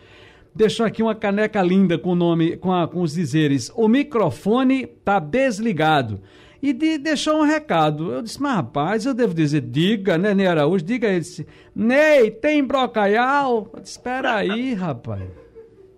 deixou 0.54 0.84
aqui 0.84 1.02
uma 1.02 1.14
caneca 1.14 1.62
linda 1.62 1.98
com 1.98 2.10
o 2.10 2.14
nome, 2.16 2.56
com, 2.56 2.72
a, 2.72 2.88
com 2.88 3.02
os 3.02 3.14
dizeres, 3.14 3.70
o 3.74 3.86
microfone 3.88 4.86
tá 4.86 5.18
desligado. 5.18 6.20
E 6.62 6.74
de, 6.74 6.98
deixou 6.98 7.38
um 7.38 7.42
recado. 7.46 8.12
Eu 8.12 8.20
disse, 8.20 8.40
mas 8.40 8.54
rapaz, 8.54 9.06
eu 9.06 9.14
devo 9.14 9.32
dizer, 9.32 9.62
diga, 9.62 10.18
né, 10.18 10.34
Ney 10.34 10.46
Araújo, 10.46 10.84
diga 10.84 11.08
ele. 11.08 11.20
Disse, 11.20 11.46
Ney, 11.74 12.30
tem 12.30 12.62
brocaial? 12.62 13.72
Espera 13.82 14.34
aí, 14.34 14.74
rapaz. 14.76 15.39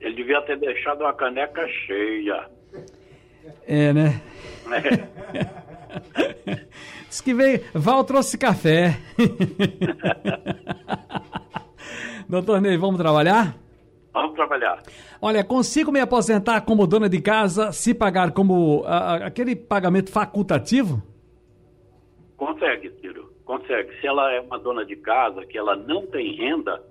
Ele 0.02 0.16
devia 0.16 0.42
ter 0.42 0.58
deixado 0.58 1.02
uma 1.02 1.14
caneca 1.14 1.66
cheia. 1.68 2.50
É, 3.66 3.92
né? 3.92 4.20
É. 4.68 5.62
Diz 7.08 7.20
que 7.20 7.32
veio. 7.32 7.60
Val 7.72 8.02
trouxe 8.02 8.36
café. 8.36 8.98
Doutor 12.28 12.60
Ney, 12.60 12.76
vamos 12.76 13.00
trabalhar? 13.00 13.56
Vamos 14.12 14.34
trabalhar. 14.34 14.82
Olha, 15.20 15.44
consigo 15.44 15.92
me 15.92 16.00
aposentar 16.00 16.62
como 16.62 16.86
dona 16.86 17.08
de 17.08 17.20
casa 17.20 17.70
se 17.70 17.94
pagar 17.94 18.32
como 18.32 18.82
a, 18.84 19.26
aquele 19.26 19.54
pagamento 19.54 20.10
facultativo? 20.10 21.00
Consegue, 22.36 22.90
Ciro. 23.00 23.32
Consegue. 23.44 24.00
Se 24.00 24.06
ela 24.06 24.32
é 24.32 24.40
uma 24.40 24.58
dona 24.58 24.84
de 24.84 24.96
casa 24.96 25.46
que 25.46 25.56
ela 25.56 25.76
não 25.76 26.06
tem 26.06 26.34
renda, 26.34 26.82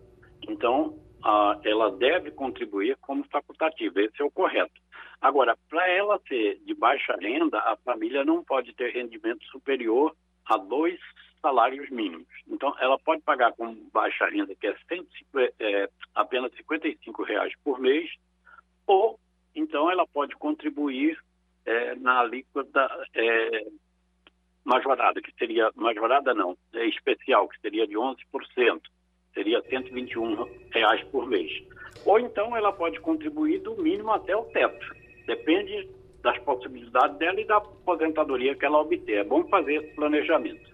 então 0.47 0.95
ah, 1.23 1.59
ela 1.63 1.91
deve 1.91 2.31
contribuir 2.31 2.97
como 3.01 3.23
facultativa. 3.25 4.01
Esse 4.01 4.21
é 4.21 4.25
o 4.25 4.31
correto. 4.31 4.73
Agora, 5.19 5.55
para 5.69 5.87
ela 5.87 6.19
ser 6.27 6.59
de 6.65 6.73
baixa 6.73 7.15
renda, 7.19 7.59
a 7.59 7.75
família 7.77 8.25
não 8.25 8.43
pode 8.43 8.73
ter 8.73 8.91
rendimento 8.91 9.45
superior 9.45 10.15
a 10.45 10.57
dois 10.57 10.99
salários 11.41 11.89
mínimos. 11.89 12.27
Então, 12.47 12.75
ela 12.79 12.97
pode 12.99 13.21
pagar 13.21 13.53
com 13.53 13.73
baixa 13.91 14.25
renda, 14.25 14.55
que 14.55 14.67
é, 14.67 14.75
150, 14.87 15.53
é 15.59 15.89
apenas 16.15 16.53
55 16.55 17.23
reais 17.23 17.53
por 17.63 17.79
mês, 17.79 18.09
ou 18.87 19.19
então 19.55 19.91
ela 19.91 20.07
pode 20.07 20.35
contribuir 20.35 21.19
é, 21.65 21.95
na 21.95 22.19
alíquota 22.19 22.89
é, 23.13 23.65
majorada, 24.63 25.21
que 25.21 25.33
seria 25.33 25.71
majorada 25.75 26.33
não, 26.33 26.57
é 26.73 26.85
especial, 26.85 27.47
que 27.47 27.59
seria 27.59 27.87
de 27.87 27.95
11% 27.95 28.81
seria 29.33 29.61
121 29.69 30.47
reais 30.71 31.03
por 31.05 31.27
mês. 31.27 31.51
Ou 32.05 32.19
então 32.19 32.55
ela 32.55 32.71
pode 32.71 32.99
contribuir 32.99 33.59
do 33.59 33.75
mínimo 33.81 34.11
até 34.11 34.35
o 34.35 34.43
teto. 34.45 34.95
Depende 35.27 35.89
das 36.21 36.37
possibilidades 36.39 37.17
dela 37.17 37.39
e 37.39 37.45
da 37.45 37.57
aposentadoria 37.57 38.55
que 38.55 38.65
ela 38.65 38.79
obter. 38.79 39.17
É 39.19 39.23
bom 39.23 39.43
fazer 39.47 39.75
esse 39.75 39.95
planejamento. 39.95 40.69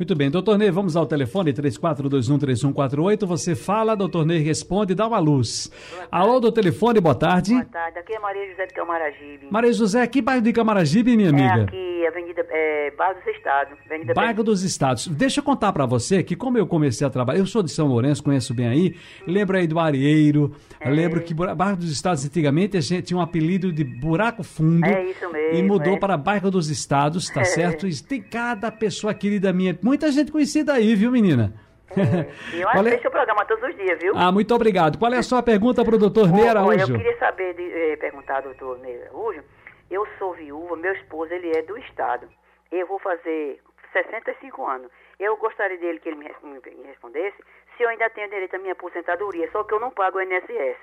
Muito 0.00 0.14
bem, 0.14 0.30
doutor 0.30 0.56
Ney, 0.56 0.70
vamos 0.70 0.96
ao 0.96 1.04
telefone 1.04 1.52
34213148. 1.52 3.26
Você 3.26 3.54
fala, 3.54 3.94
doutor 3.94 4.24
Ney 4.24 4.38
responde, 4.38 4.94
dá 4.94 5.06
uma 5.06 5.18
luz. 5.18 5.70
Alô 6.10 6.40
do 6.40 6.50
telefone, 6.50 6.98
boa 6.98 7.14
tarde. 7.14 7.52
Boa 7.52 7.66
tarde, 7.66 7.98
aqui 7.98 8.14
é 8.14 8.18
Maria 8.18 8.48
José 8.48 8.64
de 8.64 8.72
Camaragibe. 8.72 9.48
Maria 9.50 9.72
José, 9.74 10.06
que 10.06 10.22
bairro 10.22 10.40
de 10.40 10.54
Camaragibe, 10.54 11.14
minha 11.18 11.28
amiga? 11.28 11.60
É 11.60 11.62
aqui, 11.64 12.06
Avenida 12.06 12.46
é, 12.48 12.90
Bairro 12.96 13.14
dos 13.16 13.26
Estados. 13.26 13.78
Avenida 13.84 14.14
bairro 14.14 14.42
dos 14.42 14.62
Estados. 14.62 15.06
Deixa 15.06 15.40
eu 15.40 15.44
contar 15.44 15.70
para 15.70 15.84
você 15.84 16.22
que 16.22 16.34
como 16.34 16.56
eu 16.56 16.66
comecei 16.66 17.06
a 17.06 17.10
trabalhar, 17.10 17.38
eu 17.38 17.46
sou 17.46 17.62
de 17.62 17.70
São 17.70 17.86
Lourenço, 17.86 18.22
conheço 18.22 18.54
bem 18.54 18.68
aí, 18.68 18.96
lembro 19.26 19.58
aí 19.58 19.66
do 19.66 19.78
Areiro, 19.78 20.54
é. 20.80 20.88
lembro 20.88 21.20
que 21.20 21.34
bairro 21.34 21.76
dos 21.76 21.92
Estados 21.92 22.24
antigamente 22.24 22.74
a 22.74 22.80
gente 22.80 23.02
tinha 23.02 23.18
um 23.18 23.20
apelido 23.20 23.70
de 23.70 23.84
buraco 23.84 24.42
fundo. 24.42 24.86
É 24.86 25.04
isso 25.04 25.30
mesmo. 25.30 25.58
E 25.58 25.62
mudou 25.62 25.96
é. 25.96 25.98
para 25.98 26.16
bairro 26.16 26.50
dos 26.50 26.70
Estados, 26.70 27.28
tá 27.28 27.44
certo? 27.44 27.86
E 27.86 28.02
tem 28.02 28.22
cada 28.22 28.70
pessoa 28.70 29.12
querida 29.12 29.52
minha 29.52 29.74
Muita 29.90 30.12
gente 30.12 30.30
conhecida 30.30 30.74
aí, 30.74 30.94
viu, 30.94 31.10
menina? 31.10 31.52
É, 31.90 32.62
eu 32.62 32.68
assisto 32.68 33.06
é... 33.06 33.08
o 33.08 33.10
programa 33.10 33.44
todos 33.44 33.68
os 33.68 33.74
dias, 33.74 33.98
viu? 33.98 34.12
Ah, 34.14 34.30
muito 34.30 34.54
obrigado. 34.54 34.96
Qual 34.96 35.12
é 35.12 35.18
a 35.18 35.24
sua 35.24 35.42
pergunta 35.42 35.84
para 35.84 35.96
o 35.96 35.98
doutor 35.98 36.30
Ney 36.30 36.46
Araújo? 36.46 36.92
Eu 36.92 36.98
queria 36.98 37.18
saber, 37.18 37.52
de, 37.54 37.64
eh, 37.64 37.96
perguntar 37.96 38.36
ao 38.36 38.42
doutor 38.42 38.78
Ney 38.78 39.02
Araújo. 39.02 39.42
Eu 39.90 40.06
sou 40.16 40.32
viúva, 40.34 40.76
meu 40.76 40.92
esposo 40.92 41.34
ele 41.34 41.50
é 41.50 41.62
do 41.62 41.76
Estado. 41.78 42.28
Eu 42.70 42.86
vou 42.86 43.00
fazer 43.00 43.58
65 43.92 44.64
anos. 44.64 44.88
Eu 45.18 45.36
gostaria 45.38 45.78
dele 45.78 45.98
que 45.98 46.10
ele 46.10 46.18
me, 46.18 46.26
me 46.44 46.86
respondesse 46.86 47.38
se 47.76 47.82
eu 47.82 47.88
ainda 47.88 48.08
tenho 48.10 48.30
direito 48.30 48.54
à 48.54 48.58
minha 48.60 48.74
aposentadoria, 48.74 49.50
só 49.50 49.64
que 49.64 49.74
eu 49.74 49.80
não 49.80 49.90
pago 49.90 50.18
o 50.18 50.22
INSS. 50.22 50.78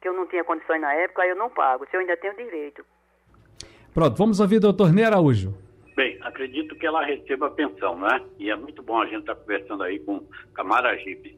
Que 0.00 0.08
eu 0.08 0.14
não 0.14 0.26
tinha 0.26 0.44
condições 0.44 0.80
na 0.80 0.94
época, 0.94 1.24
aí 1.24 1.28
eu 1.28 1.36
não 1.36 1.50
pago. 1.50 1.84
Se 1.90 1.94
eu 1.94 2.00
ainda 2.00 2.16
tenho 2.16 2.34
direito. 2.34 2.82
Pronto, 3.92 4.16
vamos 4.16 4.40
ouvir 4.40 4.56
o 4.56 4.60
doutor 4.60 4.94
Ney 4.94 5.04
Araújo. 5.04 5.67
Bem, 5.98 6.16
acredito 6.20 6.76
que 6.76 6.86
ela 6.86 7.04
receba 7.04 7.50
pensão, 7.50 7.98
né? 7.98 8.22
E 8.38 8.48
é 8.52 8.54
muito 8.54 8.80
bom 8.84 9.02
a 9.02 9.06
gente 9.06 9.18
estar 9.18 9.34
tá 9.34 9.40
conversando 9.40 9.82
aí 9.82 9.98
com 9.98 10.22
Camaragibe. 10.54 11.36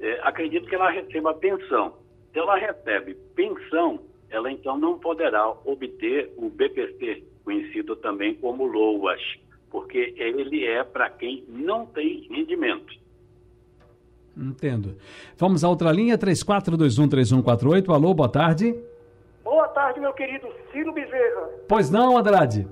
É, 0.00 0.18
acredito 0.24 0.68
que 0.68 0.74
ela 0.74 0.90
receba 0.90 1.32
pensão. 1.32 1.94
Se 2.32 2.40
ela 2.40 2.56
recebe 2.56 3.14
pensão, 3.36 4.00
ela 4.28 4.50
então 4.50 4.76
não 4.76 4.98
poderá 4.98 5.48
obter 5.64 6.28
o 6.36 6.50
BPC, 6.50 7.22
conhecido 7.44 7.94
também 7.94 8.34
como 8.34 8.66
LOAS, 8.66 9.20
porque 9.70 10.12
ele 10.16 10.66
é 10.66 10.82
para 10.82 11.08
quem 11.08 11.44
não 11.46 11.86
tem 11.86 12.26
rendimento. 12.28 12.92
Entendo. 14.36 14.96
Vamos 15.36 15.62
a 15.62 15.68
outra 15.68 15.92
linha, 15.92 16.18
34213148. 16.18 17.94
Alô, 17.94 18.12
boa 18.12 18.28
tarde. 18.28 18.74
Boa 19.44 19.68
tarde, 19.68 20.00
meu 20.00 20.12
querido 20.14 20.48
Ciro 20.72 20.92
Bezerra. 20.92 21.48
Pois 21.68 21.92
não, 21.92 22.18
Andrade? 22.18 22.66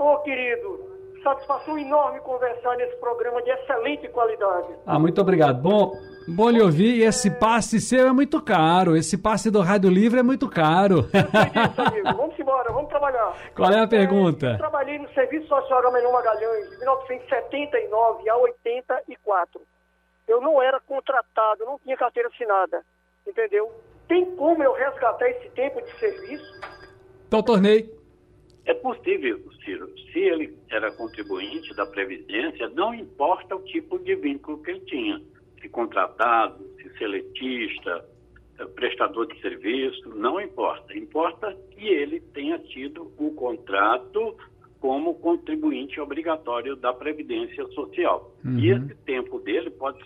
Ô, 0.00 0.14
oh, 0.14 0.18
querido, 0.20 0.80
satisfação 1.22 1.78
enorme 1.78 2.20
conversar 2.20 2.74
nesse 2.78 2.96
programa 2.96 3.42
de 3.42 3.50
excelente 3.50 4.08
qualidade. 4.08 4.68
Ah, 4.86 4.98
muito 4.98 5.20
obrigado. 5.20 5.60
Bom, 5.60 5.92
bom 6.26 6.48
lhe 6.48 6.62
ouvir. 6.62 6.94
E 6.94 7.02
esse 7.02 7.30
passe 7.30 7.78
seu 7.78 8.08
é 8.08 8.12
muito 8.12 8.40
caro. 8.40 8.96
Esse 8.96 9.18
passe 9.18 9.50
do 9.50 9.60
Rádio 9.60 9.90
Livre 9.90 10.20
é 10.20 10.22
muito 10.22 10.48
caro. 10.48 11.02
Disso, 11.12 11.82
amigo. 11.82 12.16
Vamos 12.16 12.38
embora, 12.38 12.72
vamos 12.72 12.88
trabalhar. 12.88 13.36
Qual 13.54 13.70
é 13.70 13.78
a 13.78 13.86
pergunta? 13.86 14.46
É, 14.46 14.54
eu 14.54 14.58
trabalhei 14.58 14.98
no 14.98 15.08
Serviço 15.10 15.48
Social 15.48 15.80
Agamenon 15.80 16.12
Magalhães 16.12 16.70
de 16.70 16.78
1979 16.78 18.30
a 18.30 18.36
84. 18.38 19.60
Eu 20.26 20.40
não 20.40 20.62
era 20.62 20.80
contratado, 20.80 21.66
não 21.66 21.78
tinha 21.78 21.98
carteira 21.98 22.30
assinada. 22.30 22.82
Entendeu? 23.26 23.70
Tem 24.08 24.24
como 24.34 24.62
eu 24.62 24.72
resgatar 24.72 25.28
esse 25.28 25.50
tempo 25.50 25.78
de 25.82 25.98
serviço? 25.98 26.58
Então, 27.26 27.42
tornei. 27.42 27.99
É 28.70 28.74
possível, 28.74 29.40
Ciro. 29.64 29.92
Se 30.12 30.20
ele 30.20 30.56
era 30.70 30.92
contribuinte 30.92 31.74
da 31.74 31.84
Previdência, 31.86 32.68
não 32.68 32.94
importa 32.94 33.56
o 33.56 33.64
tipo 33.64 33.98
de 33.98 34.14
vínculo 34.14 34.62
que 34.62 34.70
ele 34.70 34.80
tinha. 34.82 35.20
Se 35.60 35.68
contratado, 35.68 36.64
se 36.76 36.88
seletista, 36.96 38.08
eh, 38.60 38.64
prestador 38.66 39.26
de 39.26 39.40
serviço, 39.40 40.10
não 40.10 40.40
importa. 40.40 40.96
Importa 40.96 41.52
que 41.72 41.84
ele 41.84 42.20
tenha 42.32 42.60
tido 42.60 43.12
o 43.18 43.34
contrato 43.34 44.36
como 44.80 45.14
contribuinte 45.14 46.00
obrigatório 46.00 46.74
da 46.74 46.92
Previdência 46.92 47.66
Social. 47.68 48.32
Uhum. 48.44 48.58
E 48.58 48.70
esse 48.70 48.94
tempo 49.04 49.38
dele 49.40 49.70
pode 49.70 49.98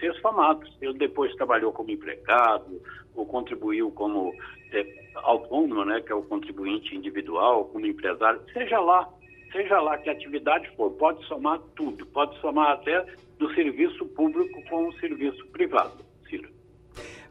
ser 0.00 0.14
somado. 0.20 0.66
Ele 0.80 0.94
depois 0.94 1.34
trabalhou 1.36 1.72
como 1.72 1.90
empregado, 1.90 2.80
ou 3.14 3.26
contribuiu 3.26 3.90
como 3.90 4.34
é, 4.72 4.86
autônomo, 5.16 5.84
né, 5.84 6.00
que 6.00 6.10
é 6.10 6.14
o 6.14 6.22
contribuinte 6.22 6.96
individual, 6.96 7.66
como 7.66 7.86
empresário, 7.86 8.40
seja 8.52 8.80
lá, 8.80 9.08
seja 9.52 9.80
lá 9.80 9.96
que 9.98 10.10
atividade 10.10 10.68
for, 10.76 10.90
pode 10.92 11.24
somar 11.26 11.60
tudo, 11.76 12.04
pode 12.06 12.38
somar 12.40 12.72
até 12.72 13.04
do 13.38 13.52
serviço 13.54 14.04
público 14.06 14.62
com 14.68 14.88
o 14.88 14.92
serviço 14.94 15.46
privado. 15.48 16.04
Ciro. 16.28 16.48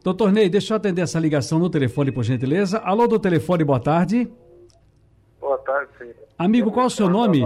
Doutor 0.04 0.32
Ney, 0.32 0.50
deixa 0.50 0.74
eu 0.74 0.78
atender 0.78 1.02
essa 1.02 1.20
ligação 1.20 1.60
no 1.60 1.70
telefone, 1.70 2.12
por 2.12 2.24
gentileza. 2.24 2.80
Alô, 2.80 3.08
do 3.08 3.20
telefone, 3.20 3.64
boa 3.64 3.80
tarde. 3.80 4.26
Boa 4.26 4.28
tarde, 4.28 4.43
Ciro. 5.98 6.14
Amigo, 6.38 6.72
qual 6.72 6.88
o 6.88 6.90
seu 6.90 7.10
nome? 7.10 7.42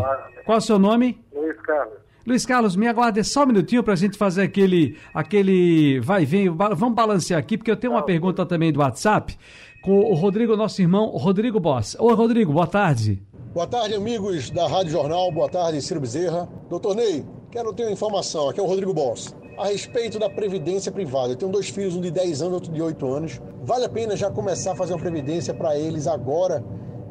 Qual 0.46 0.56
é 0.56 0.58
o 0.58 0.62
seu 0.62 0.80
nome? 0.80 1.19
Luiz 1.34 1.60
Carlos. 1.62 1.98
Luiz 2.25 2.46
Carlos, 2.46 2.75
me 2.75 2.88
aguarde 2.88 3.24
só 3.24 3.44
um 3.44 3.48
minutinho 3.48 3.81
para 3.84 3.94
a 3.94 3.96
gente 3.98 4.18
fazer 4.18 4.42
aquele, 4.42 4.98
aquele 5.14 6.00
vai 6.02 6.24
e 6.24 6.25
vem. 6.25 6.52
ba- 6.52 6.74
Vamos 6.74 6.96
balancear 6.96 7.40
aqui, 7.40 7.58
porque 7.58 7.72
eu 7.72 7.78
tenho 7.78 7.94
uma 7.94 8.04
pergunta 8.04 8.46
também 8.46 8.72
do 8.72 8.80
WhatsApp 8.81 9.38
com 9.81 10.00
o 10.02 10.14
Rodrigo, 10.14 10.58
nosso 10.58 10.81
irmão, 10.81 11.06
Rodrigo 11.12 11.60
Boss. 11.60 11.96
Oi, 12.00 12.14
Rodrigo, 12.14 12.52
boa 12.52 12.68
tarde. 12.68 13.22
Boa 13.54 13.66
tarde, 13.68 13.96
amigos 13.96 14.50
da 14.50 14.68
Rádio 14.68 14.92
Jornal. 14.92 15.31
Boa 15.31 15.48
tarde, 15.50 15.81
Ciro 15.81 16.02
Bezerra. 16.02 16.50
Doutor 16.69 16.96
Ney, 16.96 17.25
quero 17.50 17.72
ter 17.74 17.84
uma 17.84 17.92
informação. 17.94 18.50
Aqui 18.50 18.60
é 18.60 18.64
o 18.64 18.68
Rodrigo 18.68 18.94
Boss. 18.94 19.34
A 19.58 19.68
respeito 19.68 20.19
da 20.19 20.30
previdência 20.30 20.92
privada. 20.92 21.30
Eu 21.31 21.36
tenho 21.38 21.52
dois 21.52 21.69
filhos, 21.69 21.96
um 21.96 22.02
de 22.02 22.12
10 22.12 22.42
anos 22.42 22.52
e 22.52 22.56
outro 22.56 22.72
de 22.74 22.81
8 22.81 23.08
anos. 23.12 23.42
Vale 23.64 23.86
a 23.86 23.90
pena 23.90 24.16
já 24.18 24.30
começar 24.30 24.74
a 24.74 24.75
fazer 24.75 24.94
uma 24.94 25.00
previdência 25.00 25.54
para 25.54 25.75
eles 25.78 26.06
agora? 26.08 26.64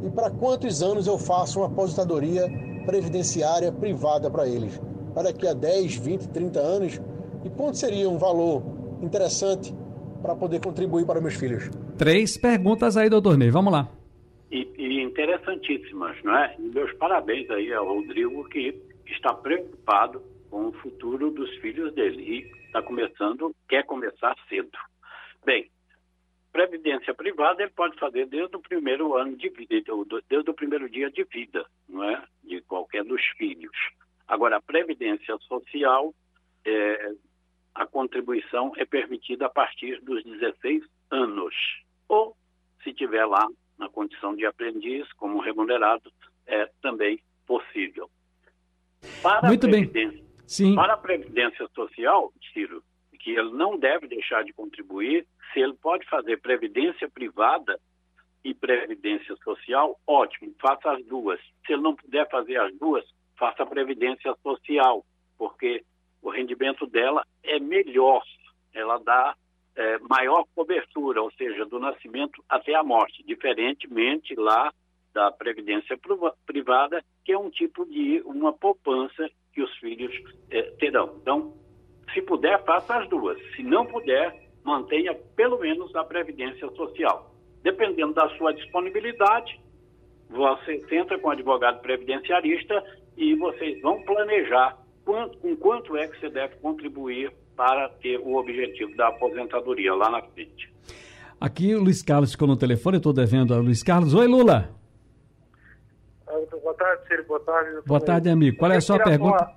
E 0.04 0.10
para 0.10 0.30
quantos 0.30 0.82
anos 0.82 1.06
eu 1.06 1.18
faço 1.18 1.60
uma 1.60 1.66
aposentadoria 1.68 2.46
previdenciária 2.84 3.72
privada 3.72 4.30
para 4.30 4.46
eles? 4.46 4.80
Para 5.14 5.24
daqui 5.24 5.46
a 5.46 5.54
10, 5.54 5.96
20, 5.96 6.28
30 6.28 6.60
anos? 6.60 7.00
E 7.44 7.50
quanto 7.50 7.78
seria 7.78 8.08
um 8.08 8.18
valor 8.18 8.62
interessante 9.02 9.74
para 10.20 10.34
poder 10.34 10.60
contribuir 10.60 11.06
para 11.06 11.20
meus 11.20 11.34
filhos? 11.34 11.70
Três 11.96 12.36
perguntas 12.36 12.96
aí, 12.96 13.08
doutor 13.08 13.36
Ney. 13.38 13.50
Vamos 13.50 13.72
lá. 13.72 13.88
e, 14.50 14.68
e 14.76 15.02
interessantíssimas, 15.02 16.16
não 16.22 16.36
é? 16.36 16.54
E 16.58 16.62
meus 16.62 16.92
parabéns 16.94 17.50
aí 17.50 17.72
ao 17.72 17.86
Rodrigo 17.86 18.48
que 18.48 18.80
está 19.06 19.32
preocupado 19.34 20.22
com 20.50 20.68
o 20.68 20.72
futuro 20.72 21.30
dos 21.30 21.50
filhos 21.56 21.92
dele 21.94 22.22
e 22.22 22.66
está 22.66 22.82
começando, 22.82 23.54
quer 23.68 23.84
começar 23.84 24.34
cedo. 24.48 24.70
Bem, 25.44 25.68
previdência 26.56 27.12
privada 27.12 27.62
ele 27.62 27.72
pode 27.72 27.98
fazer 27.98 28.26
desde 28.26 28.56
o 28.56 28.60
primeiro 28.60 29.14
ano 29.14 29.36
de 29.36 29.50
vida, 29.50 29.92
desde 30.26 30.50
o 30.50 30.54
primeiro 30.54 30.88
dia 30.88 31.10
de 31.10 31.22
vida, 31.24 31.66
não 31.86 32.02
é? 32.02 32.22
De 32.42 32.62
qualquer 32.62 33.04
dos 33.04 33.22
filhos. 33.36 33.76
Agora, 34.26 34.56
a 34.56 34.62
previdência 34.62 35.36
social, 35.40 36.14
é, 36.64 37.12
a 37.74 37.86
contribuição 37.86 38.72
é 38.78 38.86
permitida 38.86 39.44
a 39.46 39.50
partir 39.50 40.00
dos 40.00 40.24
16 40.24 40.82
anos. 41.10 41.54
Ou, 42.08 42.34
se 42.82 42.94
tiver 42.94 43.26
lá 43.26 43.46
na 43.78 43.90
condição 43.90 44.34
de 44.34 44.46
aprendiz, 44.46 45.12
como 45.12 45.40
remunerado, 45.40 46.10
é 46.46 46.70
também 46.80 47.20
possível. 47.46 48.08
Para 49.22 49.46
Muito 49.46 49.68
bem. 49.68 50.24
Sim. 50.46 50.74
para 50.74 50.94
a 50.94 50.96
Previdência 50.96 51.68
Social, 51.74 52.32
Ciro, 52.52 52.82
que 53.26 53.32
ele 53.32 53.50
não 53.50 53.76
deve 53.76 54.06
deixar 54.06 54.44
de 54.44 54.52
contribuir, 54.52 55.26
se 55.52 55.58
ele 55.58 55.74
pode 55.74 56.08
fazer 56.08 56.40
Previdência 56.40 57.10
Privada 57.10 57.76
e 58.44 58.54
Previdência 58.54 59.34
Social, 59.42 59.98
ótimo, 60.06 60.54
faça 60.60 60.92
as 60.92 61.04
duas. 61.06 61.40
Se 61.66 61.72
ele 61.72 61.82
não 61.82 61.96
puder 61.96 62.30
fazer 62.30 62.56
as 62.56 62.72
duas, 62.78 63.04
faça 63.36 63.64
a 63.64 63.66
Previdência 63.66 64.32
Social, 64.44 65.04
porque 65.36 65.82
o 66.22 66.30
rendimento 66.30 66.86
dela 66.86 67.26
é 67.42 67.58
melhor, 67.58 68.22
ela 68.72 68.96
dá 68.98 69.34
é, 69.74 69.98
maior 70.08 70.44
cobertura, 70.54 71.20
ou 71.20 71.32
seja, 71.32 71.66
do 71.66 71.80
nascimento 71.80 72.40
até 72.48 72.76
a 72.76 72.84
morte, 72.84 73.24
diferentemente 73.24 74.36
lá 74.36 74.72
da 75.12 75.32
previdência 75.32 75.98
priva- 75.98 76.36
privada, 76.46 77.04
que 77.24 77.32
é 77.32 77.38
um 77.38 77.50
tipo 77.50 77.84
de 77.86 78.22
uma 78.24 78.52
poupança 78.52 79.28
que 79.52 79.62
os 79.62 79.76
filhos 79.78 80.14
eh, 80.48 80.70
terão. 80.78 81.18
Então, 81.20 81.65
se 82.16 82.22
puder, 82.22 82.64
faça 82.64 82.96
as 82.96 83.08
duas. 83.10 83.38
Se 83.54 83.62
não 83.62 83.84
puder, 83.84 84.34
mantenha 84.64 85.14
pelo 85.36 85.58
menos 85.58 85.94
a 85.94 86.02
previdência 86.02 86.66
social. 86.70 87.34
Dependendo 87.62 88.14
da 88.14 88.26
sua 88.30 88.54
disponibilidade, 88.54 89.60
você 90.30 90.82
senta 90.88 91.18
com 91.18 91.28
o 91.28 91.30
advogado 91.30 91.80
previdenciarista 91.82 92.82
e 93.18 93.34
vocês 93.34 93.80
vão 93.82 94.02
planejar 94.02 94.78
quanto, 95.04 95.36
com 95.38 95.54
quanto 95.56 95.96
é 95.96 96.08
que 96.08 96.18
você 96.18 96.30
deve 96.30 96.56
contribuir 96.56 97.30
para 97.54 97.90
ter 98.00 98.18
o 98.18 98.36
objetivo 98.36 98.96
da 98.96 99.08
aposentadoria 99.08 99.94
lá 99.94 100.10
na 100.10 100.22
frente. 100.22 100.72
Aqui 101.38 101.74
o 101.74 101.82
Luiz 101.82 102.02
Carlos 102.02 102.32
ficou 102.32 102.48
no 102.48 102.56
telefone, 102.56 102.96
eu 102.96 102.98
estou 102.98 103.12
devendo 103.12 103.52
ao 103.52 103.60
Luiz 103.60 103.82
Carlos. 103.82 104.14
Oi, 104.14 104.26
Lula. 104.26 104.70
Ah, 106.26 106.32
Boa 106.62 106.74
tarde, 106.74 107.08
Ciro. 107.08 107.24
Boa 107.24 107.40
tarde. 107.40 107.70
Boa 107.86 108.00
tarde, 108.00 108.28
amigo. 108.30 108.56
Qual 108.56 108.72
é 108.72 108.76
a 108.76 108.80
sua 108.80 108.98
pergunta? 108.98 109.50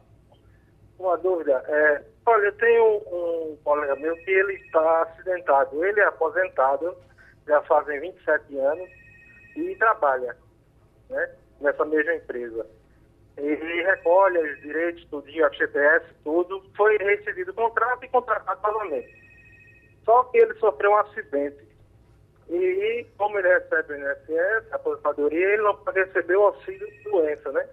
Uma, 0.99 1.09
uma 1.09 1.17
dúvida. 1.17 1.63
É, 1.67 2.03
olha, 2.29 2.45
eu 2.45 2.57
tenho 2.57 2.85
um 3.11 3.57
colega 3.63 3.95
meu 3.95 4.15
que 4.17 4.31
ele 4.31 4.53
está 4.53 5.03
acidentado. 5.03 5.83
Ele 5.83 5.99
é 5.99 6.05
aposentado, 6.05 6.95
já 7.47 7.61
fazem 7.63 7.99
27 7.99 8.57
anos, 8.57 8.89
e 9.55 9.75
trabalha 9.75 10.35
né, 11.09 11.35
nessa 11.59 11.83
mesma 11.85 12.15
empresa. 12.15 12.65
Ele 13.37 13.83
recolhe 13.83 14.37
os 14.37 14.61
direitos, 14.61 15.05
tudinho, 15.05 15.45
a 15.45 15.49
FGTS, 15.49 16.05
tudo. 16.23 16.63
Foi 16.75 16.97
recebido 16.97 17.51
o 17.51 17.53
contrato 17.53 18.03
e 18.03 18.09
contratado 18.09 18.61
novamente. 18.61 19.17
Só 20.03 20.23
que 20.25 20.37
ele 20.37 20.53
sofreu 20.55 20.91
um 20.91 20.97
acidente. 20.97 21.67
E 22.49 23.05
como 23.17 23.37
ele 23.37 23.47
recebe 23.47 23.93
o 23.93 23.97
INSS, 23.97 24.71
a 24.71 24.75
aposentadoria, 24.75 25.53
ele 25.53 25.61
não 25.61 25.73
o 25.73 26.45
auxílio 26.45 26.87
doença, 27.03 27.51
né? 27.51 27.69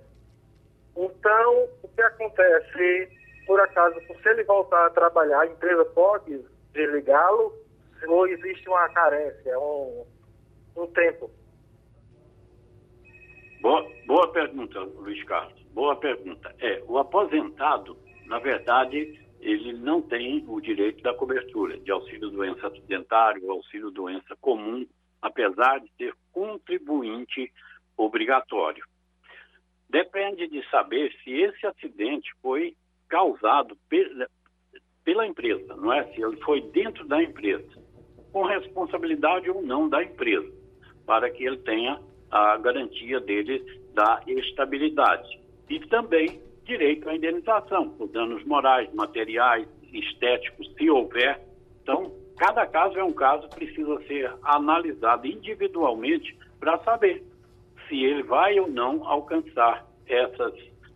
Então, 0.97 1.69
o 1.82 1.88
que 1.88 2.02
acontece, 2.02 3.09
por 3.46 3.60
acaso, 3.60 3.98
se 4.00 4.28
ele 4.28 4.44
voltar 4.44 4.87
a 4.87 4.90
trabalhar, 4.90 5.40
a 5.40 5.46
empresa 5.46 5.84
pode 5.87 6.44
desligá-lo 6.72 7.52
ou 8.08 8.26
existe 8.26 8.69
uma 8.69 8.88
carência, 8.90 9.58
um, 9.58 10.04
um 10.76 10.87
tempo? 10.88 11.31
Boa, 13.60 13.87
boa 14.06 14.32
pergunta, 14.32 14.81
Luiz 14.81 15.22
Carlos. 15.25 15.60
Boa 15.72 15.96
pergunta. 15.96 16.54
É, 16.58 16.82
o 16.87 16.98
aposentado, 16.98 17.96
na 18.26 18.38
verdade, 18.38 19.20
ele 19.40 19.72
não 19.75 20.02
tem 20.02 20.44
o 20.49 20.60
direito 20.60 21.02
da 21.02 21.14
cobertura 21.14 21.78
de 21.78 21.90
auxílio 21.90 22.31
doença 22.31 22.66
acidentário, 22.66 23.50
auxílio 23.50 23.90
doença 23.90 24.37
comum, 24.40 24.87
apesar 25.22 25.81
de 25.81 25.90
ser 25.96 26.14
contribuinte 26.32 27.52
obrigatório. 27.96 28.84
Depende 29.88 30.49
de 30.49 30.69
saber 30.69 31.12
se 31.22 31.31
esse 31.31 31.66
acidente 31.66 32.31
foi 32.42 32.76
causado 33.08 33.76
pela, 33.88 35.26
empresa, 35.26 35.76
não 35.76 35.93
é? 35.93 36.05
Se 36.12 36.23
ele 36.23 36.37
foi 36.38 36.61
dentro 36.61 37.06
da 37.06 37.23
empresa, 37.23 37.69
com 38.32 38.44
responsabilidade 38.44 39.49
ou 39.50 39.62
não 39.62 39.88
da 39.88 40.03
empresa, 40.03 40.50
para 41.06 41.31
que 41.31 41.44
ele 41.44 41.58
tenha 41.58 42.00
a 42.31 42.56
garantia 42.58 43.20
dele 43.20 43.64
da 43.94 44.20
estabilidade. 44.26 45.41
E 45.70 45.81
também 45.87 46.40
direito 46.64 47.09
à 47.09 47.14
indenização 47.14 47.90
por 47.90 48.09
danos 48.09 48.45
morais, 48.45 48.92
materiais, 48.92 49.66
estéticos, 49.92 50.71
se 50.75 50.90
houver. 50.90 51.40
Então, 51.83 52.12
cada 52.37 52.66
caso 52.66 52.99
é 52.99 53.04
um 53.04 53.12
caso, 53.12 53.49
precisa 53.50 53.99
ser 54.07 54.33
analisado 54.42 55.26
individualmente 55.26 56.37
para 56.59 56.78
saber 56.78 57.25
se 57.88 58.02
ele 58.02 58.25
vai 58.25 58.59
ou 58.59 58.69
não 58.69 59.07
alcançar 59.07 59.87
essas, 60.09 60.54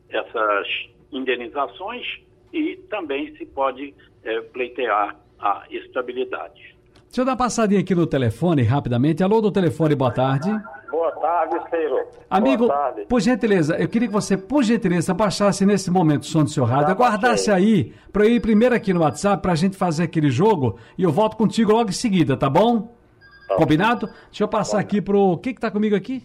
essas 0.08 0.66
indenizações 1.12 2.06
e 2.52 2.76
também 2.90 3.34
se 3.36 3.46
pode 3.46 3.94
eh, 4.24 4.40
pleitear 4.52 5.16
a 5.38 5.64
estabilidade. 5.70 6.76
Deixa 7.06 7.22
eu 7.22 7.24
dar 7.24 7.32
uma 7.32 7.38
passadinha 7.38 7.80
aqui 7.80 7.94
no 7.94 8.06
telefone 8.06 8.62
rapidamente. 8.62 9.22
Alô 9.22 9.40
do 9.40 9.50
telefone, 9.50 9.94
boa 9.96 10.12
tarde. 10.12 10.48
Boa 10.90 11.10
tarde, 11.12 11.56
Ciro. 11.70 11.98
Amigo, 12.28 12.66
Boa 12.66 12.78
tarde. 12.78 13.06
por 13.08 13.20
gentileza, 13.20 13.76
eu 13.76 13.88
queria 13.88 14.06
que 14.06 14.14
você, 14.14 14.36
por 14.36 14.62
gentileza, 14.62 15.12
baixasse 15.12 15.66
nesse 15.66 15.90
momento 15.90 16.22
o 16.22 16.26
som 16.26 16.44
do 16.44 16.50
seu 16.50 16.64
rádio, 16.64 16.92
aguardasse 16.92 17.50
aí 17.50 17.92
para 18.12 18.24
eu 18.24 18.30
ir 18.30 18.40
primeiro 18.40 18.74
aqui 18.74 18.92
no 18.92 19.00
WhatsApp 19.00 19.42
para 19.42 19.52
a 19.52 19.56
gente 19.56 19.76
fazer 19.76 20.04
aquele 20.04 20.30
jogo 20.30 20.78
e 20.96 21.02
eu 21.02 21.10
volto 21.10 21.36
contigo 21.36 21.72
logo 21.72 21.90
em 21.90 21.92
seguida, 21.92 22.36
tá 22.36 22.48
bom? 22.48 22.94
Combinado? 23.56 24.06
Deixa 24.26 24.44
eu 24.44 24.48
passar 24.48 24.78
aqui 24.78 25.00
pro. 25.00 25.36
Quem 25.38 25.52
que 25.52 25.60
tá 25.60 25.70
comigo 25.70 25.96
aqui? 25.96 26.22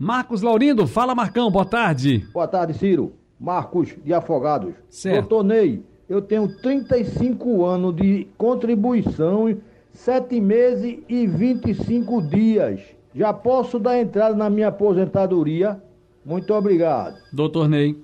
Marcos 0.00 0.42
Laurindo, 0.42 0.86
fala 0.88 1.14
Marcão, 1.14 1.48
boa 1.50 1.64
tarde. 1.64 2.26
Boa 2.32 2.48
tarde, 2.48 2.74
Ciro. 2.74 3.12
Marcos, 3.38 3.94
de 4.04 4.12
Afogados. 4.12 4.74
Certo. 4.88 5.28
Doutor 5.28 5.44
Ney, 5.44 5.82
eu 6.08 6.20
tenho 6.22 6.48
35 6.60 7.64
anos 7.64 7.94
de 7.94 8.26
contribuição, 8.36 9.56
7 9.92 10.40
meses 10.40 10.98
e 11.08 11.26
25 11.26 12.22
dias. 12.22 12.80
Já 13.14 13.32
posso 13.32 13.78
dar 13.78 13.98
entrada 13.98 14.34
na 14.34 14.48
minha 14.50 14.68
aposentadoria? 14.68 15.82
Muito 16.24 16.52
obrigado. 16.52 17.16
Doutor 17.32 17.68
Ney. 17.68 17.96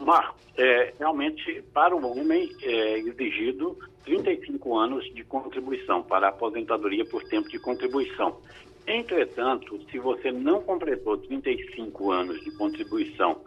Marcos, 0.00 0.42
é, 0.56 0.92
realmente, 0.98 1.62
para 1.72 1.94
o 1.94 2.04
homem 2.04 2.48
é 2.62 2.98
exigido 2.98 3.76
35 4.04 4.76
anos 4.76 5.04
de 5.14 5.24
contribuição 5.24 6.02
para 6.02 6.26
a 6.26 6.30
aposentadoria 6.30 7.04
por 7.04 7.22
tempo 7.24 7.48
de 7.48 7.58
contribuição. 7.58 8.36
Entretanto, 8.86 9.80
se 9.90 9.98
você 9.98 10.32
não 10.32 10.60
completou 10.60 11.16
35 11.16 12.10
anos 12.10 12.40
de 12.40 12.50
contribuição 12.56 13.38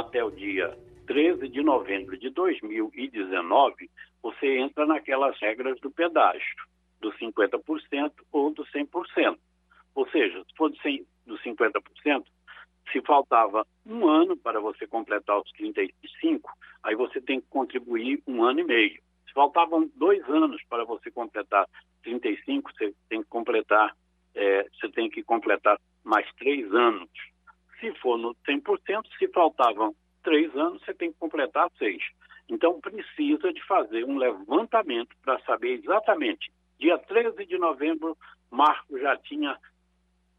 até 0.00 0.24
o 0.24 0.30
dia 0.30 0.76
13 1.06 1.48
de 1.48 1.62
novembro 1.62 2.18
de 2.18 2.30
2019, 2.30 3.90
você 4.22 4.58
entra 4.58 4.86
naquelas 4.86 5.38
regras 5.38 5.78
do 5.80 5.90
pedágio, 5.90 6.56
do 7.00 7.12
50% 7.12 8.12
ou 8.32 8.50
do 8.52 8.64
100%. 8.64 9.38
Ou 9.94 10.08
seja, 10.10 10.42
se 10.44 10.56
for 10.56 10.70
do 10.70 10.76
100 10.78 11.06
do 11.26 11.38
50%, 11.38 12.24
Se 12.92 13.00
faltava 13.00 13.66
um 13.86 14.06
ano 14.06 14.36
para 14.36 14.60
você 14.60 14.86
completar 14.86 15.38
os 15.38 15.50
35, 15.52 16.50
aí 16.82 16.94
você 16.94 17.20
tem 17.20 17.40
que 17.40 17.46
contribuir 17.48 18.22
um 18.26 18.44
ano 18.44 18.60
e 18.60 18.64
meio. 18.64 19.00
Se 19.26 19.32
faltavam 19.32 19.90
dois 19.96 20.22
anos 20.28 20.62
para 20.68 20.84
você 20.84 21.10
completar 21.10 21.66
35, 22.02 22.70
você 22.72 22.94
tem 23.08 23.22
que 23.22 23.28
completar, 23.28 23.96
é, 24.34 24.68
você 24.74 24.88
tem 24.90 25.08
que 25.08 25.22
completar 25.22 25.78
mais 26.04 26.30
três 26.34 26.70
anos. 26.74 27.08
Se 27.84 27.92
for 28.00 28.16
no 28.16 28.34
100%, 28.48 29.06
se 29.18 29.28
faltavam 29.28 29.94
três 30.22 30.56
anos, 30.56 30.82
você 30.82 30.94
tem 30.94 31.12
que 31.12 31.18
completar 31.18 31.70
seis. 31.76 32.02
Então, 32.48 32.80
precisa 32.80 33.52
de 33.52 33.62
fazer 33.66 34.04
um 34.04 34.16
levantamento 34.16 35.14
para 35.22 35.38
saber 35.40 35.80
exatamente. 35.80 36.50
Dia 36.78 36.96
13 36.96 37.44
de 37.44 37.58
novembro, 37.58 38.16
Marco 38.50 38.98
já 38.98 39.18
tinha 39.18 39.58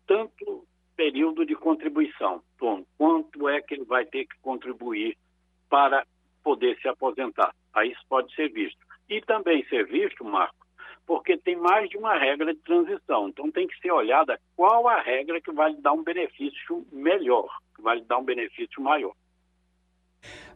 tanto 0.07 0.65
período 0.95 1.45
de 1.45 1.55
contribuição. 1.55 2.41
Bom, 2.59 2.83
quanto 2.97 3.47
é 3.47 3.61
que 3.61 3.75
ele 3.75 3.85
vai 3.85 4.05
ter 4.05 4.25
que 4.25 4.39
contribuir 4.41 5.15
para 5.69 6.03
poder 6.43 6.79
se 6.81 6.87
aposentar? 6.87 7.53
Aí 7.75 7.91
isso 7.91 8.01
pode 8.09 8.33
ser 8.33 8.49
visto. 8.51 8.79
E 9.07 9.21
também 9.21 9.63
ser 9.65 9.85
visto, 9.85 10.25
Marco, 10.25 10.64
porque 11.05 11.37
tem 11.37 11.55
mais 11.55 11.89
de 11.89 11.97
uma 11.97 12.17
regra 12.17 12.53
de 12.53 12.59
transição. 12.61 13.29
Então 13.29 13.51
tem 13.51 13.67
que 13.67 13.77
ser 13.79 13.91
olhada 13.91 14.39
qual 14.55 14.87
a 14.87 15.01
regra 15.01 15.39
que 15.39 15.51
vai 15.51 15.71
lhe 15.71 15.81
dar 15.81 15.93
um 15.93 16.03
benefício 16.03 16.85
melhor, 16.91 17.47
que 17.75 17.81
vai 17.81 17.97
lhe 17.97 18.05
dar 18.05 18.17
um 18.17 18.23
benefício 18.23 18.81
maior. 18.81 19.13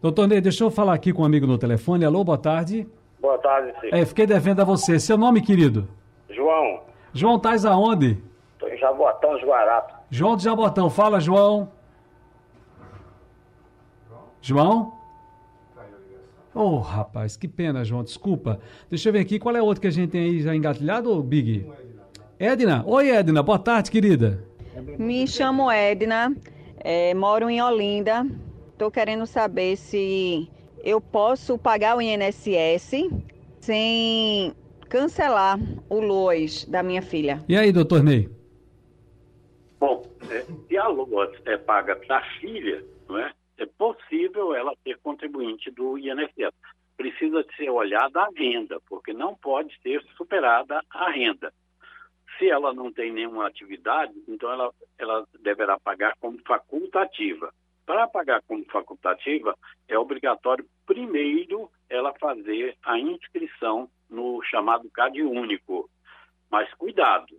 Doutor 0.02 0.28
Ney, 0.28 0.42
deixa 0.42 0.64
eu 0.64 0.72
falar 0.72 0.94
aqui 0.94 1.14
com 1.14 1.22
um 1.22 1.26
amigo 1.26 1.46
no 1.46 1.58
telefone. 1.58 2.06
Alô, 2.06 2.24
boa 2.24 2.38
tarde. 2.38 2.88
Boa 3.20 3.38
tarde, 3.38 3.78
Ciro. 3.80 3.96
É, 3.96 4.06
fiquei 4.06 4.26
devendo 4.26 4.62
a 4.62 4.66
você. 4.66 5.00
Seu 5.00 5.18
nome, 5.18 5.42
querido? 5.42 5.88
João, 6.30 6.82
João 7.14 7.40
Tais 7.40 7.66
aonde? 7.66 8.18
tô 8.58 8.68
em 8.68 8.78
Jabotão, 8.78 9.36
os 9.36 9.42
Guarapos. 9.42 9.96
João 10.10 10.36
de 10.36 10.44
Jabotão. 10.44 10.90
Fala, 10.90 11.20
João. 11.20 11.72
João? 14.42 14.99
Ô, 16.60 16.80
rapaz, 16.80 17.38
que 17.38 17.48
pena, 17.48 17.86
João. 17.86 18.04
Desculpa. 18.04 18.60
Deixa 18.90 19.08
eu 19.08 19.14
ver 19.14 19.20
aqui. 19.20 19.40
Qual 19.40 19.56
é 19.56 19.62
o 19.62 19.66
outro 19.66 19.80
que 19.80 19.88
a 19.88 19.92
gente 19.92 20.10
tem 20.10 20.26
aí 20.26 20.42
já 20.42 20.54
engatilhado, 20.54 21.24
Big? 21.24 21.66
Edna. 22.38 22.84
Oi, 22.86 23.12
Edna. 23.12 23.42
Boa 23.42 23.58
tarde, 23.58 23.90
querida. 23.90 24.44
Me 24.98 25.26
chamo 25.26 25.72
Edna, 25.72 26.36
eh, 26.82 27.14
moro 27.14 27.50
em 27.50 27.62
Olinda. 27.62 28.28
Estou 28.74 28.92
querendo 28.92 29.26
saber 29.26 29.78
se 29.78 30.50
eu 30.84 31.00
posso 31.00 31.58
pagar 31.58 31.96
o 31.96 32.02
INSS 32.02 33.10
sem 33.62 34.54
cancelar 34.90 35.58
o 35.88 36.02
LOAS 36.02 36.66
da 36.66 36.84
minha 36.84 37.02
filha. 37.02 37.42
E 37.48 37.56
aí, 37.56 37.72
doutor 37.72 38.04
Ney? 38.04 38.30
Bom, 39.80 40.04
é, 40.30 40.44
se 40.68 40.78
a 40.78 40.90
LOAS 40.90 41.32
é 41.46 41.56
paga 41.56 41.96
para 41.96 42.18
a 42.18 42.24
filha, 42.42 42.84
não 43.08 43.18
é? 43.18 43.32
É 43.60 43.66
possível 43.66 44.56
ela 44.56 44.74
ser 44.84 44.98
contribuinte 45.00 45.70
do 45.70 45.98
INSS. 45.98 46.54
Precisa 46.96 47.46
ser 47.56 47.70
olhada 47.70 48.22
a 48.22 48.30
renda, 48.36 48.80
porque 48.88 49.14
não 49.14 49.36
pode 49.36 49.78
ser 49.82 50.02
superada 50.16 50.82
a 50.90 51.12
renda. 51.12 51.54
Se 52.38 52.50
ela 52.50 52.74
não 52.74 52.92
tem 52.92 53.12
nenhuma 53.12 53.48
atividade, 53.48 54.14
então 54.28 54.50
ela, 54.52 54.74
ela 54.98 55.28
deverá 55.42 55.78
pagar 55.80 56.14
como 56.20 56.40
facultativa. 56.46 57.54
Para 57.86 58.08
pagar 58.08 58.42
como 58.44 58.64
facultativa, 58.66 59.58
é 59.88 59.98
obrigatório 59.98 60.66
primeiro 60.86 61.70
ela 61.90 62.14
fazer 62.20 62.78
a 62.84 62.98
inscrição 62.98 63.90
no 64.10 64.42
chamado 64.44 64.90
CAD 64.92 65.22
único. 65.24 65.90
Mas 66.50 66.72
cuidado, 66.76 67.36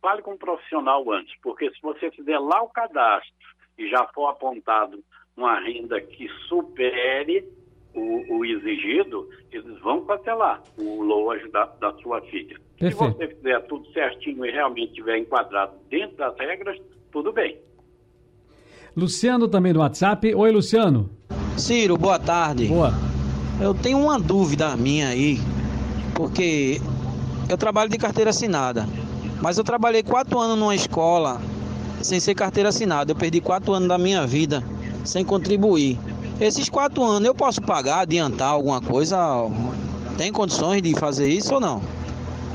fale 0.00 0.22
com 0.22 0.32
um 0.32 0.38
profissional 0.38 1.08
antes, 1.12 1.38
porque 1.40 1.70
se 1.70 1.80
você 1.82 2.10
fizer 2.10 2.38
lá 2.38 2.62
o 2.62 2.70
cadastro 2.70 3.32
e 3.78 3.88
já 3.88 4.06
for 4.08 4.28
apontado 4.28 5.04
uma 5.36 5.60
renda 5.60 6.00
que 6.00 6.28
supere 6.48 7.44
o, 7.94 8.38
o 8.38 8.44
exigido, 8.44 9.28
eles 9.50 9.78
vão 9.80 10.04
cancelar 10.04 10.62
o 10.78 11.02
LOAS 11.02 11.50
da, 11.50 11.66
da 11.80 11.92
sua 11.98 12.20
filha. 12.22 12.56
Se 12.74 12.78
Perfeito. 12.78 13.16
você 13.16 13.28
fizer 13.28 13.60
tudo 13.66 13.86
certinho 13.92 14.44
e 14.44 14.50
realmente 14.50 14.88
estiver 14.88 15.18
enquadrado 15.18 15.72
dentro 15.90 16.16
das 16.16 16.36
regras, 16.38 16.78
tudo 17.10 17.32
bem. 17.32 17.58
Luciano 18.96 19.48
também 19.48 19.72
no 19.72 19.80
WhatsApp. 19.80 20.34
Oi, 20.34 20.50
Luciano. 20.50 21.08
Ciro, 21.56 21.96
boa 21.96 22.18
tarde. 22.18 22.66
Boa. 22.66 22.92
Eu 23.60 23.74
tenho 23.74 23.98
uma 23.98 24.18
dúvida 24.18 24.76
minha 24.76 25.08
aí, 25.08 25.38
porque 26.14 26.80
eu 27.48 27.56
trabalho 27.56 27.90
de 27.90 27.98
carteira 27.98 28.30
assinada, 28.30 28.86
mas 29.40 29.58
eu 29.58 29.64
trabalhei 29.64 30.02
quatro 30.02 30.38
anos 30.38 30.58
numa 30.58 30.74
escola 30.74 31.40
sem 32.02 32.18
ser 32.18 32.34
carteira 32.34 32.70
assinada. 32.70 33.12
Eu 33.12 33.16
perdi 33.16 33.40
quatro 33.40 33.72
anos 33.72 33.88
da 33.88 33.96
minha 33.96 34.26
vida 34.26 34.62
sem 35.04 35.24
contribuir. 35.24 35.98
Esses 36.40 36.68
quatro 36.68 37.02
anos 37.02 37.26
eu 37.26 37.34
posso 37.34 37.60
pagar, 37.60 38.00
adiantar 38.00 38.48
alguma 38.48 38.80
coisa? 38.80 39.16
Tem 40.16 40.32
condições 40.32 40.82
de 40.82 40.94
fazer 40.94 41.28
isso 41.28 41.54
ou 41.54 41.60
não? 41.60 41.82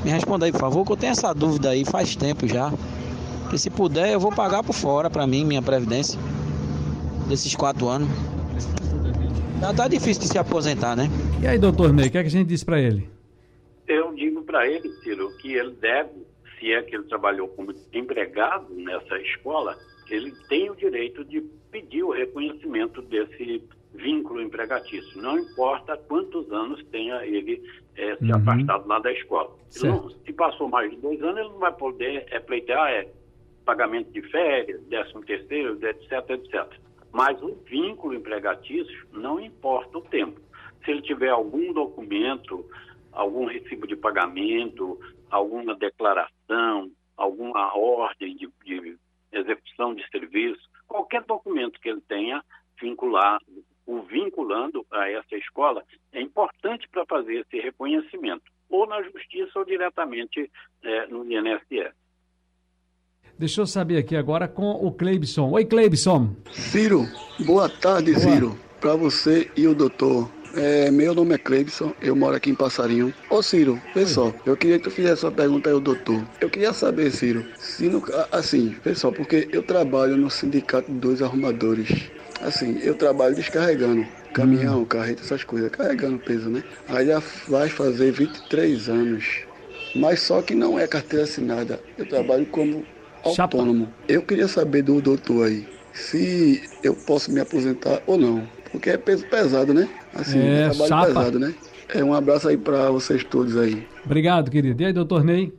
Me 0.04 0.10
responda 0.10 0.46
aí, 0.46 0.52
por 0.52 0.60
favor, 0.60 0.84
que 0.84 0.92
eu 0.92 0.96
tenho 0.96 1.12
essa 1.12 1.32
dúvida 1.34 1.70
aí 1.70 1.84
faz 1.84 2.14
tempo 2.14 2.46
já. 2.46 2.72
E 3.52 3.58
se 3.58 3.70
puder, 3.70 4.12
eu 4.12 4.20
vou 4.20 4.30
pagar 4.30 4.62
por 4.62 4.74
fora 4.74 5.08
para 5.08 5.26
mim, 5.26 5.44
minha 5.44 5.62
previdência, 5.62 6.18
desses 7.28 7.54
quatro 7.56 7.88
anos. 7.88 8.08
Tá, 9.60 9.74
tá 9.74 9.88
difícil 9.88 10.22
de 10.22 10.28
se 10.28 10.38
aposentar, 10.38 10.94
né? 10.94 11.08
E 11.42 11.46
aí, 11.46 11.58
doutor 11.58 11.92
Ney, 11.92 12.08
o 12.08 12.10
que, 12.10 12.18
é 12.18 12.22
que 12.22 12.28
a 12.28 12.30
gente 12.30 12.46
disse 12.46 12.64
pra 12.64 12.80
ele? 12.80 13.08
Eu 13.88 14.14
digo 14.14 14.42
para 14.42 14.68
ele, 14.68 14.88
Ciro, 15.02 15.30
que 15.38 15.54
ele 15.54 15.72
deve, 15.80 16.10
se 16.58 16.72
é 16.72 16.82
que 16.82 16.94
ele 16.94 17.04
trabalhou 17.04 17.48
como 17.48 17.74
empregado 17.92 18.66
nessa 18.74 19.18
escola, 19.18 19.76
ele 20.10 20.32
tem 20.48 20.70
o 20.70 20.76
direito 20.76 21.24
de 21.24 21.40
pedir 21.70 22.02
o 22.02 22.10
reconhecimento 22.10 23.02
desse 23.02 23.62
vínculo 23.94 24.40
empregatício. 24.40 25.20
Não 25.20 25.38
importa 25.38 25.96
quantos 25.96 26.50
anos 26.52 26.84
tenha 26.86 27.24
ele 27.26 27.62
eh, 27.96 28.16
se 28.16 28.24
Uhum. 28.24 28.36
afastado 28.36 28.86
lá 28.86 28.98
da 29.00 29.12
escola. 29.12 29.50
Não- 29.82 30.08
se 30.10 30.32
passou 30.32 30.68
mais 30.68 30.90
de 30.90 30.96
dois 30.98 31.20
anos, 31.22 31.38
ele 31.40 31.48
não 31.48 31.58
vai 31.58 31.72
poder 31.72 32.26
é, 32.30 32.38
pleitear 32.38 32.90
é, 32.90 33.08
pagamento 33.64 34.10
de 34.12 34.22
férias, 34.30 34.80
décimo 34.84 35.24
terceiro, 35.24 35.78
etc, 35.84 36.12
etc. 36.30 36.66
Mas 37.12 37.42
o 37.42 37.54
vínculo 37.66 38.14
empregatício 38.14 39.06
não 39.12 39.40
importa 39.40 39.98
o 39.98 40.02
tempo. 40.02 40.40
Se 40.84 40.90
ele 40.92 41.02
tiver 41.02 41.30
algum 41.30 41.72
documento, 41.72 42.64
algum 43.12 43.46
recibo 43.46 43.86
de 43.86 43.96
pagamento, 43.96 44.98
alguma 45.30 45.74
declaração, 45.74 46.90
alguma 47.16 47.76
ordem 47.76 48.36
de, 48.36 48.48
de 48.64 48.96
execução 49.32 49.94
de 49.94 50.08
serviço, 50.10 50.62
qualquer 50.86 51.22
documento 51.24 51.80
que 51.80 51.88
ele 51.88 52.00
tenha 52.02 52.42
vincular, 52.80 53.40
o 53.86 54.02
vinculando 54.02 54.86
a 54.90 55.10
essa 55.10 55.34
escola, 55.36 55.82
é 56.12 56.20
importante 56.20 56.86
para 56.90 57.06
fazer 57.06 57.36
esse 57.40 57.58
reconhecimento, 57.58 58.44
ou 58.68 58.86
na 58.86 59.02
justiça 59.02 59.58
ou 59.58 59.64
diretamente 60.18 60.50
eh, 60.82 61.06
no 61.08 61.24
INSS. 61.24 61.92
Deixa 63.38 63.60
eu 63.60 63.66
saber 63.66 63.98
aqui 63.98 64.16
agora 64.16 64.48
com 64.48 64.70
o 64.70 64.90
Cleibson. 64.92 65.50
Oi, 65.50 65.64
Cleibson. 65.64 66.34
Ciro, 66.50 67.06
boa 67.46 67.68
tarde, 67.68 68.12
Boa. 68.12 68.24
Ciro. 68.24 68.58
Para 68.80 68.96
você 68.96 69.50
e 69.56 69.66
o 69.66 69.74
doutor. 69.74 70.30
É, 70.54 70.90
meu 70.90 71.14
nome 71.14 71.34
é 71.34 71.38
Cleibson, 71.38 71.92
eu 72.00 72.16
moro 72.16 72.34
aqui 72.34 72.50
em 72.50 72.54
Passarinho. 72.54 73.12
Ô 73.28 73.42
Ciro, 73.42 73.80
pessoal, 73.92 74.34
eu 74.46 74.56
queria 74.56 74.78
que 74.78 74.84
tu 74.84 74.90
fizesse 74.90 75.24
uma 75.24 75.30
pergunta 75.30 75.68
aí 75.68 75.74
ao 75.74 75.80
doutor. 75.80 76.24
Eu 76.40 76.48
queria 76.48 76.72
saber, 76.72 77.10
Ciro, 77.10 77.44
se 77.58 77.88
no, 77.88 78.02
assim, 78.32 78.70
pessoal, 78.82 79.12
porque 79.12 79.46
eu 79.52 79.62
trabalho 79.62 80.16
no 80.16 80.30
sindicato 80.30 80.90
dos 80.90 81.22
arrumadores. 81.22 82.10
Assim, 82.40 82.78
eu 82.82 82.94
trabalho 82.94 83.36
descarregando 83.36 84.06
caminhão, 84.32 84.84
carreta, 84.84 85.22
essas 85.22 85.44
coisas, 85.44 85.70
carregando 85.70 86.18
peso, 86.18 86.48
né? 86.48 86.62
Aí 86.88 87.06
já 87.06 87.22
vai 87.46 87.68
fazer 87.68 88.12
23 88.12 88.88
anos. 88.88 89.47
Mas 89.98 90.20
só 90.20 90.40
que 90.42 90.54
não 90.54 90.78
é 90.78 90.86
carteira 90.86 91.24
assinada. 91.24 91.80
Eu 91.96 92.08
trabalho 92.08 92.46
como 92.46 92.84
Chapa. 93.34 93.56
autônomo. 93.58 93.92
Eu 94.08 94.22
queria 94.22 94.48
saber 94.48 94.82
do 94.82 95.00
doutor 95.00 95.46
aí 95.46 95.66
se 95.92 96.62
eu 96.82 96.94
posso 96.94 97.32
me 97.32 97.40
aposentar 97.40 98.00
ou 98.06 98.16
não. 98.16 98.46
Porque 98.70 98.90
é 98.90 98.96
peso 98.98 99.26
pesado, 99.28 99.74
né? 99.74 99.88
Assim, 100.14 100.38
É, 100.38 100.62
é 100.62 100.68
trabalho 100.68 100.88
chapa. 100.88 101.06
pesado, 101.06 101.38
né? 101.38 101.54
É 101.88 102.04
um 102.04 102.12
abraço 102.14 102.48
aí 102.48 102.56
pra 102.56 102.90
vocês 102.90 103.24
todos 103.24 103.56
aí. 103.56 103.86
Obrigado, 104.04 104.50
querido. 104.50 104.80
E 104.82 104.86
aí, 104.86 104.92
doutor 104.92 105.24
Ney? 105.24 105.52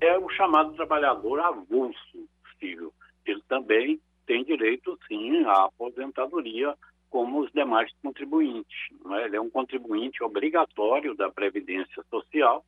é 0.00 0.18
o 0.18 0.28
chamado 0.30 0.72
trabalhador 0.74 1.40
avulso, 1.40 2.26
filho. 2.58 2.92
Ele 3.26 3.42
também 3.48 4.00
tem 4.26 4.44
direito, 4.44 4.98
sim, 5.08 5.44
à 5.44 5.64
aposentadoria 5.64 6.74
como 7.10 7.40
os 7.40 7.50
demais 7.52 7.90
contribuintes. 8.02 8.76
não 9.04 9.14
é? 9.16 9.24
Ele 9.26 9.36
é 9.36 9.40
um 9.40 9.50
contribuinte 9.50 10.22
obrigatório 10.22 11.14
da 11.16 11.28
Previdência 11.30 12.02
Social. 12.08 12.64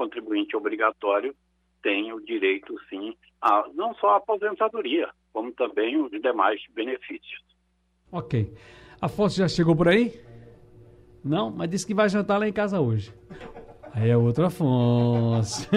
Contribuinte 0.00 0.56
obrigatório 0.56 1.36
tem 1.82 2.10
o 2.10 2.20
direito, 2.20 2.74
sim, 2.88 3.14
a 3.38 3.66
não 3.74 3.94
só 3.96 4.14
a 4.14 4.16
aposentadoria, 4.16 5.10
como 5.30 5.52
também 5.52 6.00
os 6.00 6.10
demais 6.10 6.58
benefícios. 6.74 7.44
Ok. 8.10 8.50
Afonso 8.98 9.36
já 9.36 9.46
chegou 9.46 9.76
por 9.76 9.88
aí? 9.88 10.18
Não, 11.22 11.50
mas 11.50 11.68
disse 11.68 11.86
que 11.86 11.92
vai 11.92 12.08
jantar 12.08 12.38
lá 12.38 12.48
em 12.48 12.52
casa 12.52 12.80
hoje. 12.80 13.12
Aí 13.92 14.08
é 14.08 14.16
outro 14.16 14.46
Afonso. 14.46 15.68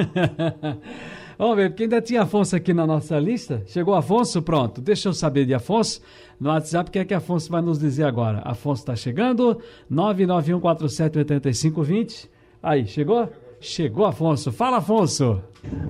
Vamos 1.37 1.57
ver, 1.57 1.71
porque 1.71 1.83
ainda 1.83 2.01
tinha 2.01 2.21
Afonso 2.21 2.55
aqui 2.55 2.73
na 2.73 2.87
nossa 2.87 3.19
lista. 3.19 3.61
Chegou 3.67 3.93
Afonso? 3.93 4.41
Pronto. 4.41 4.79
Deixa 4.79 5.09
eu 5.09 5.13
saber 5.13 5.45
de 5.45 5.53
Afonso. 5.53 6.01
No 6.39 6.49
WhatsApp, 6.49 6.89
o 6.89 6.93
que 6.93 6.99
é 6.99 7.03
que 7.03 7.13
Afonso 7.13 7.51
vai 7.51 7.61
nos 7.61 7.77
dizer 7.77 8.05
agora? 8.05 8.41
Afonso 8.45 8.83
está 8.83 8.95
chegando. 8.95 9.61
991478520. 9.91 12.29
Aí, 12.61 12.87
chegou? 12.87 13.29
Chegou, 13.67 14.05
Afonso. 14.05 14.51
Fala, 14.51 14.77
Afonso. 14.77 15.41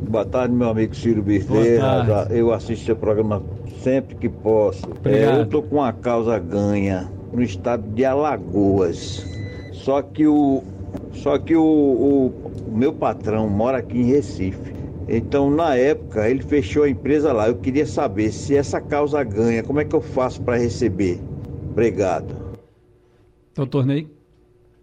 Boa 0.07 0.23
tarde, 0.23 0.53
meu 0.53 0.69
amigo 0.69 0.95
Ciro 0.95 1.23
Bezerra. 1.23 2.27
Eu 2.29 2.53
assisto 2.53 2.85
seu 2.85 2.95
programa 2.95 3.41
sempre 3.79 4.13
que 4.15 4.29
posso. 4.29 4.83
É, 5.05 5.39
eu 5.41 5.47
tô 5.47 5.63
com 5.63 5.77
uma 5.77 5.91
causa 5.91 6.37
ganha 6.37 7.11
no 7.31 7.41
estado 7.41 7.81
de 7.93 8.05
Alagoas. 8.05 9.25
Só 9.71 10.03
que 10.03 10.27
o 10.27 10.63
só 11.13 11.39
que 11.39 11.55
o, 11.55 11.63
o, 11.63 12.27
o 12.67 12.71
meu 12.77 12.93
patrão 12.93 13.49
mora 13.49 13.79
aqui 13.79 13.97
em 13.97 14.03
Recife. 14.05 14.71
Então, 15.09 15.49
na 15.49 15.75
época, 15.75 16.29
ele 16.29 16.43
fechou 16.43 16.83
a 16.83 16.89
empresa 16.89 17.33
lá. 17.33 17.47
Eu 17.47 17.55
queria 17.57 17.87
saber 17.87 18.31
se 18.31 18.55
essa 18.55 18.79
causa 18.79 19.23
ganha, 19.23 19.63
como 19.63 19.79
é 19.79 19.85
que 19.85 19.95
eu 19.95 20.01
faço 20.01 20.39
para 20.43 20.57
receber? 20.57 21.19
Obrigado. 21.71 22.35
Doutor 23.55 23.83
Ney? 23.85 24.07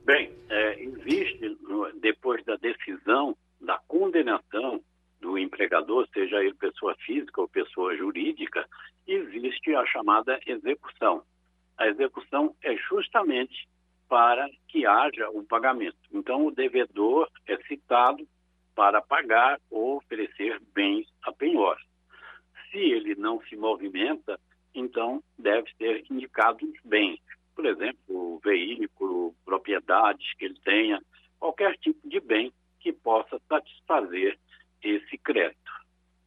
Bem, 0.04 0.30
é, 0.50 0.82
existe, 0.82 1.56
no- 1.68 1.86
depois 2.02 2.44
da 3.60 3.78
condenação 3.86 4.82
do 5.20 5.38
empregador, 5.38 6.08
seja 6.12 6.42
ele 6.42 6.54
pessoa 6.54 6.94
física 7.04 7.40
ou 7.40 7.48
pessoa 7.48 7.96
jurídica, 7.96 8.66
existe 9.06 9.74
a 9.74 9.84
chamada 9.86 10.40
execução. 10.46 11.22
A 11.76 11.86
execução 11.88 12.54
é 12.62 12.76
justamente 12.76 13.68
para 14.08 14.48
que 14.68 14.86
haja 14.86 15.28
o 15.30 15.44
pagamento. 15.44 15.96
Então, 16.12 16.46
o 16.46 16.50
devedor 16.50 17.28
é 17.46 17.56
citado 17.64 18.26
para 18.74 19.00
pagar 19.02 19.60
ou 19.70 19.98
oferecer 19.98 20.60
bens 20.74 21.06
a 21.22 21.32
penhor. 21.32 21.76
Se 22.70 22.78
ele 22.78 23.14
não 23.14 23.40
se 23.42 23.56
movimenta, 23.56 24.38
então 24.74 25.22
deve 25.38 25.70
ser 25.76 26.04
indicado 26.10 26.64
os 26.64 26.80
bens. 26.84 27.20
Por 27.54 27.66
exemplo, 27.66 27.98
o 28.08 28.40
veículo, 28.42 29.34
propriedades 29.44 30.32
que 30.38 30.46
ele 30.46 30.58
tenha, 30.64 31.00
qualquer 31.38 31.76
tipo 31.76 32.08
de 32.08 32.20
bem 32.20 32.52
que 32.80 32.92
possa 32.92 33.40
satisfazer 33.48 34.38
esse 34.82 35.18
crédito. 35.18 35.70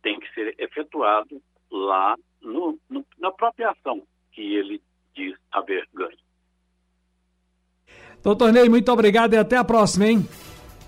Tem 0.02 0.20
que 0.20 0.32
ser 0.34 0.56
efetuado 0.60 1.42
lá 1.72 2.16
no- 2.42 2.78
no- 2.90 3.06
na 3.18 3.32
própria 3.32 3.72
ação 3.72 4.04
que 4.32 4.42
ele 4.42 4.82
diz 5.16 5.36
haver 5.52 5.88
ganho. 5.94 6.18
Doutor 8.24 8.54
Ney, 8.54 8.70
muito 8.70 8.92
obrigado 8.92 9.34
e 9.34 9.38
até 9.38 9.58
a 9.58 9.64
próxima, 9.64 10.08
hein? 10.08 10.28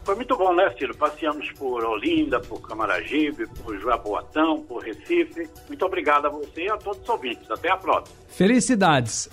Foi 0.05 0.15
muito 0.15 0.38
bom, 0.38 0.53
né, 0.53 0.72
Ciro? 0.77 0.95
Passeamos 0.95 1.51
por 1.53 1.84
Olinda, 1.84 2.39
por 2.39 2.62
Camaragibe, 2.62 3.48
por 3.63 3.75
Jaboatão, 3.79 4.62
por 4.62 4.84
Recife. 4.84 5.50
Muito 5.67 5.84
obrigado 5.84 6.27
a 6.27 6.29
você 6.29 6.65
e 6.65 6.69
a 6.69 6.77
todos 6.77 7.01
os 7.01 7.10
ouvintes. 7.10 7.50
Até 7.50 7.72
a 7.72 7.77
próxima. 7.77 8.15
Felicidades. 8.29 9.27